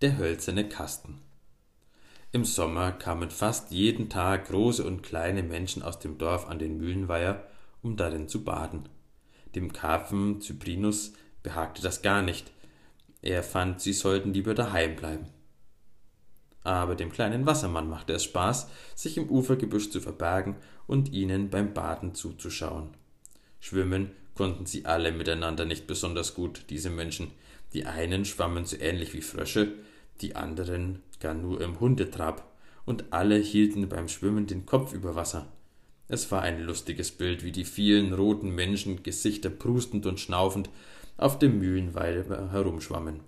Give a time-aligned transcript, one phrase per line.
[0.00, 1.20] Der hölzerne Kasten.
[2.30, 6.78] Im Sommer kamen fast jeden Tag große und kleine Menschen aus dem Dorf an den
[6.78, 7.48] Mühlenweiher,
[7.82, 8.88] um darin zu baden.
[9.56, 12.52] Dem Karpfen Cyprinus behagte das gar nicht.
[13.22, 15.26] Er fand, sie sollten lieber daheim bleiben.
[16.62, 21.74] Aber dem kleinen Wassermann machte es Spaß, sich im Ufergebüsch zu verbergen und ihnen beim
[21.74, 22.90] Baden zuzuschauen.
[23.58, 27.32] Schwimmen konnten sie alle miteinander nicht besonders gut, diese Menschen.
[27.72, 29.72] Die einen schwammen so ähnlich wie Frösche,
[30.20, 32.52] die anderen gar nur im Hundetrab,
[32.84, 35.46] und alle hielten beim Schwimmen den Kopf über Wasser.
[36.08, 40.70] Es war ein lustiges Bild, wie die vielen roten Menschen, Gesichter prustend und schnaufend,
[41.18, 43.20] auf dem Mühlenweiher herumschwammen.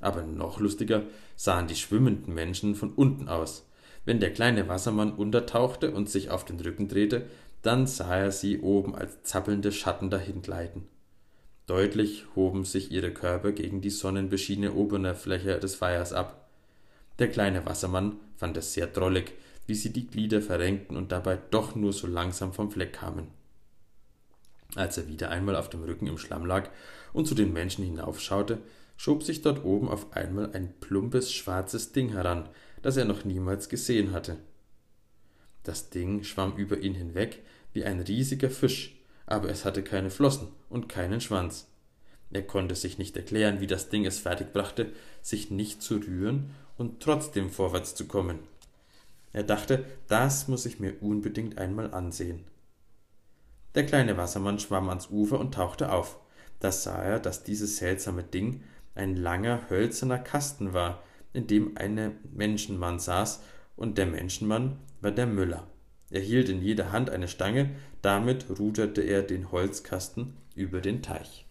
[0.00, 1.02] Aber noch lustiger
[1.36, 3.66] sahen die schwimmenden Menschen von unten aus.
[4.06, 7.26] Wenn der kleine Wassermann untertauchte und sich auf den Rücken drehte,
[7.60, 10.88] dann sah er sie oben als zappelnde Schatten dahingleiten.
[11.70, 16.50] Deutlich hoben sich ihre Körper gegen die sonnenbeschienene obere Fläche des Feuers ab.
[17.20, 19.34] Der kleine Wassermann fand es sehr drollig,
[19.68, 23.28] wie sie die Glieder verrenkten und dabei doch nur so langsam vom Fleck kamen.
[24.74, 26.68] Als er wieder einmal auf dem Rücken im Schlamm lag
[27.12, 28.58] und zu den Menschen hinaufschaute,
[28.96, 32.48] schob sich dort oben auf einmal ein plumpes, schwarzes Ding heran,
[32.82, 34.38] das er noch niemals gesehen hatte.
[35.62, 38.99] Das Ding schwamm über ihn hinweg wie ein riesiger Fisch,
[39.30, 41.68] aber es hatte keine Flossen und keinen Schwanz.
[42.32, 47.00] Er konnte sich nicht erklären, wie das Ding es fertigbrachte, sich nicht zu rühren und
[47.00, 48.38] trotzdem vorwärts zu kommen.
[49.32, 52.44] Er dachte, das muss ich mir unbedingt einmal ansehen.
[53.74, 56.18] Der kleine Wassermann schwamm ans Ufer und tauchte auf.
[56.58, 58.62] Da sah er, dass dieses seltsame Ding
[58.94, 63.42] ein langer hölzerner Kasten war, in dem ein Menschenmann saß,
[63.76, 65.69] und der Menschenmann war der Müller.
[66.10, 67.70] Er hielt in jeder Hand eine Stange,
[68.02, 71.46] damit ruderte er den Holzkasten über den Teich.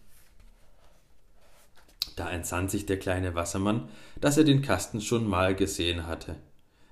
[2.16, 3.88] Da entsann sich der kleine Wassermann,
[4.20, 6.36] dass er den Kasten schon mal gesehen hatte.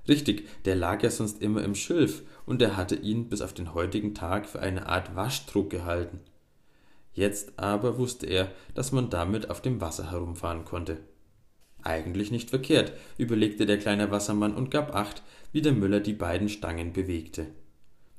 [0.09, 3.75] Richtig, der lag ja sonst immer im Schilf, und er hatte ihn bis auf den
[3.75, 6.21] heutigen Tag für eine Art Waschtrog gehalten.
[7.13, 10.99] Jetzt aber wusste er, dass man damit auf dem Wasser herumfahren konnte.
[11.83, 15.23] Eigentlich nicht verkehrt, überlegte der kleine Wassermann und gab acht,
[15.53, 17.47] wie der Müller die beiden Stangen bewegte.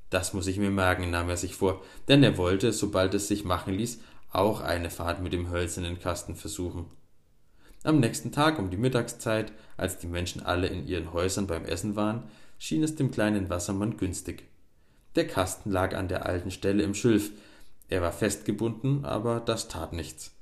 [0.10, 3.44] Das muss ich mir merken, nahm er sich vor, denn er wollte, sobald es sich
[3.44, 4.00] machen ließ,
[4.32, 6.86] auch eine Fahrt mit dem hölzernen Kasten versuchen.
[7.84, 11.96] Am nächsten Tag um die Mittagszeit, als die Menschen alle in ihren Häusern beim Essen
[11.96, 12.24] waren,
[12.58, 14.44] schien es dem kleinen Wassermann günstig.
[15.16, 17.32] Der Kasten lag an der alten Stelle im Schilf.
[17.88, 20.36] Er war festgebunden, aber das tat nichts.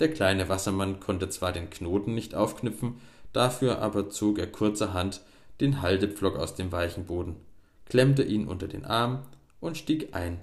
[0.00, 3.00] Der kleine Wassermann konnte zwar den Knoten nicht aufknüpfen,
[3.32, 5.22] dafür aber zog er kurzerhand
[5.60, 7.36] den Haltepflock aus dem weichen Boden,
[7.86, 9.22] klemmte ihn unter den Arm
[9.60, 10.40] und stieg ein.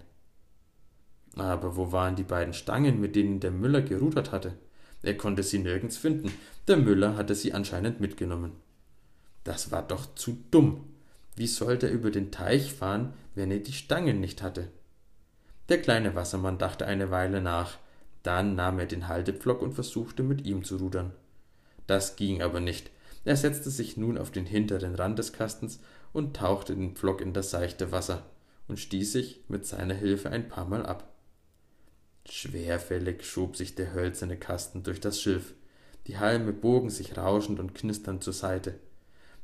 [1.35, 4.57] Aber wo waren die beiden Stangen, mit denen der Müller gerudert hatte?
[5.03, 6.31] Er konnte sie nirgends finden.
[6.67, 8.51] Der Müller hatte sie anscheinend mitgenommen.
[9.43, 10.83] Das war doch zu dumm.
[11.35, 14.67] Wie sollte er über den Teich fahren, wenn er die Stangen nicht hatte?
[15.69, 17.77] Der kleine Wassermann dachte eine Weile nach,
[18.23, 21.13] dann nahm er den Haltepflock und versuchte mit ihm zu rudern.
[21.87, 22.91] Das ging aber nicht.
[23.23, 25.79] Er setzte sich nun auf den hinteren Rand des Kastens
[26.13, 28.25] und tauchte den Pflock in das seichte Wasser
[28.67, 31.13] und stieß sich mit seiner Hilfe ein paar Mal ab.
[32.29, 35.53] Schwerfällig schob sich der hölzerne Kasten durch das Schilf.
[36.07, 38.75] Die Halme bogen sich rauschend und knisternd zur Seite.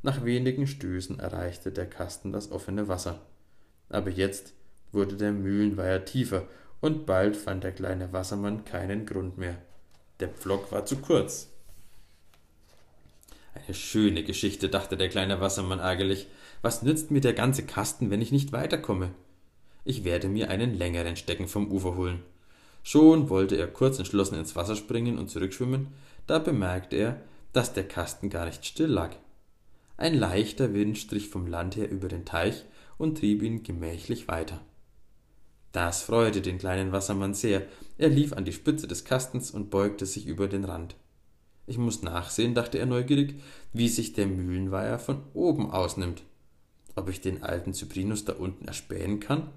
[0.03, 3.21] Nach wenigen Stößen erreichte der Kasten das offene Wasser.
[3.89, 4.53] Aber jetzt
[4.91, 6.47] wurde der Mühlenweiher tiefer,
[6.81, 9.57] und bald fand der kleine Wassermann keinen Grund mehr.
[10.19, 11.49] Der Pflock war zu kurz.
[13.53, 16.27] Eine schöne Geschichte, dachte der kleine Wassermann ärgerlich.
[16.61, 19.11] Was nützt mir der ganze Kasten, wenn ich nicht weiterkomme?
[19.85, 22.23] Ich werde mir einen längeren Stecken vom Ufer holen.
[22.83, 25.87] Schon wollte er kurz entschlossen ins Wasser springen und zurückschwimmen,
[26.25, 27.21] da bemerkte er,
[27.53, 29.15] dass der Kasten gar nicht still lag.
[29.97, 32.65] Ein leichter Wind strich vom Land her über den Teich
[32.97, 34.61] und trieb ihn gemächlich weiter.
[35.77, 37.61] Das freute den kleinen Wassermann sehr.
[37.99, 40.95] Er lief an die Spitze des Kastens und beugte sich über den Rand.
[41.67, 43.35] Ich muss nachsehen, dachte er neugierig,
[43.73, 46.23] wie sich der Mühlenweiher von oben ausnimmt.
[46.95, 49.51] Ob ich den alten Cyprinus da unten erspähen kann?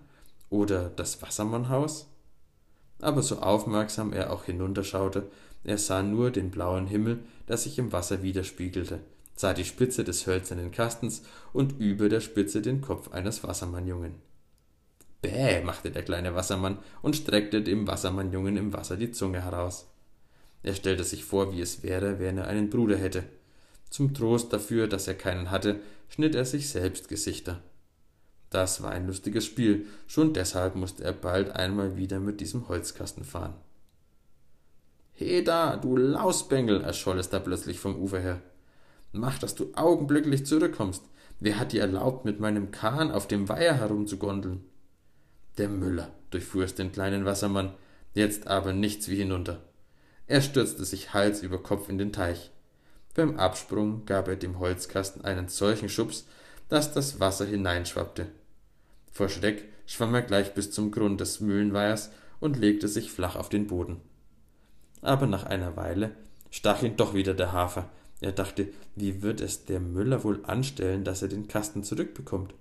[0.50, 2.06] Oder das Wassermannhaus?
[3.00, 5.26] Aber so aufmerksam er auch hinunterschaute,
[5.64, 9.00] er sah nur den blauen Himmel, der sich im Wasser widerspiegelte,
[9.37, 11.22] sah die Spitze des hölzernen Kastens
[11.55, 14.30] und über der Spitze den Kopf eines Wassermannjungen.
[15.22, 19.87] Bäh, machte der kleine Wassermann und streckte dem Wassermannjungen im Wasser die Zunge heraus.
[20.62, 23.25] Er stellte sich vor, wie es wäre, wenn er einen Bruder hätte.
[23.90, 27.62] Zum Trost dafür, dass er keinen hatte, schnitt er sich selbst Gesichter.
[28.50, 33.25] Das war ein lustiges Spiel, schon deshalb musste er bald einmal wieder mit diesem Holzkasten
[33.25, 33.55] fahren.
[35.12, 38.40] He da, du Lausbengel, erscholl es da plötzlich vom Ufer her.
[39.12, 41.02] Mach, dass du augenblicklich zurückkommst.
[41.38, 44.64] Wer hat dir erlaubt, mit meinem Kahn auf dem Weiher herumzugondeln?
[45.60, 47.74] Der Müller, durchfuhr es den kleinen Wassermann,
[48.14, 49.60] jetzt aber nichts wie hinunter.
[50.26, 52.50] Er stürzte sich Hals über Kopf in den Teich.
[53.14, 56.26] Beim Absprung gab er dem Holzkasten einen solchen Schubs,
[56.70, 58.28] dass das Wasser hineinschwappte.
[59.12, 62.10] Vor Schreck schwamm er gleich bis zum Grund des Mühlenweihers
[62.40, 64.00] und legte sich flach auf den Boden.
[65.02, 66.12] Aber nach einer Weile
[66.50, 67.90] stach ihn doch wieder der Hafer.
[68.22, 72.54] Er dachte, wie wird es der Müller wohl anstellen, dass er den Kasten zurückbekommt?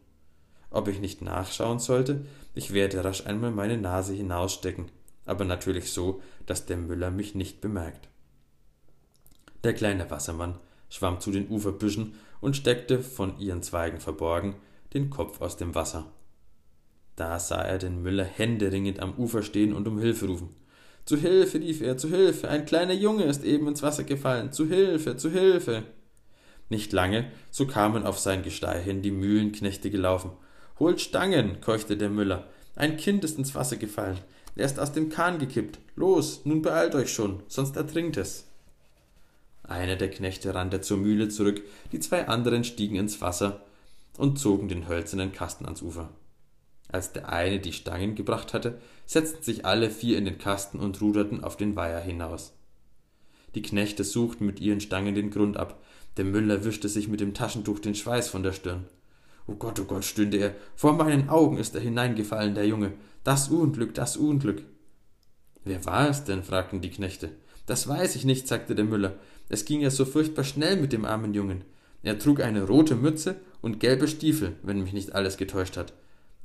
[0.72, 4.86] Ob ich nicht nachschauen sollte, ich werde rasch einmal meine Nase hinausstecken,
[5.26, 8.08] aber natürlich so, dass der Müller mich nicht bemerkt.
[9.64, 14.56] Der kleine Wassermann schwamm zu den Uferbüschen und steckte, von ihren Zweigen verborgen,
[14.94, 16.06] den Kopf aus dem Wasser.
[17.16, 20.50] Da sah er den Müller händeringend am Ufer stehen und um Hilfe rufen.
[21.06, 24.68] Zu Hilfe, rief er, zu Hilfe, ein kleiner Junge ist eben ins Wasser gefallen, zu
[24.68, 25.84] Hilfe, zu Hilfe.
[26.70, 30.32] Nicht lange, so kamen auf sein Gestei hin die Mühlenknechte gelaufen.
[30.80, 34.18] Holt Stangen, keuchte der Müller, ein Kind ist ins Wasser gefallen,
[34.56, 35.80] er ist aus dem Kahn gekippt.
[35.96, 38.46] Los, nun beeilt euch schon, sonst ertrinkt es.
[39.64, 41.62] Einer der Knechte rannte zur Mühle zurück,
[41.92, 43.62] die zwei anderen stiegen ins Wasser
[44.18, 46.10] und zogen den hölzernen Kasten ans Ufer.
[46.88, 51.00] Als der eine die Stangen gebracht hatte, setzten sich alle vier in den Kasten und
[51.02, 52.54] ruderten auf den Weiher hinaus.
[53.54, 55.82] Die Knechte suchten mit ihren Stangen den Grund ab,
[56.18, 58.86] der Müller wischte sich mit dem Taschentuch den Schweiß von der Stirn.
[59.50, 62.94] Oh Gott, oh Gott, stöhnte er, vor meinen Augen ist er hineingefallen, der Junge.
[63.24, 64.62] Das Unglück, das Unglück.
[65.64, 66.44] Wer war es denn?
[66.44, 67.32] fragten die Knechte.
[67.66, 69.16] Das weiß ich nicht, sagte der Müller.
[69.50, 71.64] Es ging ja so furchtbar schnell mit dem armen Jungen.
[72.04, 75.94] Er trug eine rote Mütze und gelbe Stiefel, wenn mich nicht alles getäuscht hat.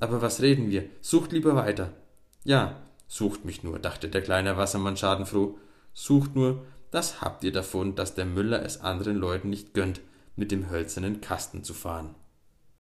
[0.01, 0.85] Aber was reden wir?
[1.03, 1.93] Sucht lieber weiter.
[2.43, 5.59] Ja, sucht mich nur, dachte der kleine Wassermann schadenfroh.
[5.93, 10.01] Sucht nur, das habt ihr davon, dass der Müller es anderen Leuten nicht gönnt,
[10.37, 12.15] mit dem hölzernen Kasten zu fahren.